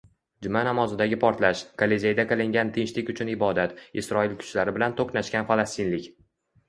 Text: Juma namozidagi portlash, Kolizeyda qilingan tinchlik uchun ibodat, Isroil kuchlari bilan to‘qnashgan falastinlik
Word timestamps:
Juma 0.43 0.61
namozidagi 0.67 1.17
portlash, 1.23 1.61
Kolizeyda 1.81 2.25
qilingan 2.31 2.73
tinchlik 2.77 3.13
uchun 3.15 3.31
ibodat, 3.37 3.77
Isroil 4.03 4.35
kuchlari 4.43 4.75
bilan 4.79 4.97
to‘qnashgan 5.03 5.51
falastinlik 5.53 6.09